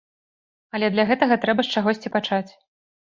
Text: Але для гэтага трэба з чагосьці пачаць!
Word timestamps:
Але 0.77 0.89
для 0.95 1.05
гэтага 1.11 1.37
трэба 1.43 1.61
з 1.67 1.77
чагосьці 1.77 2.13
пачаць! 2.17 2.47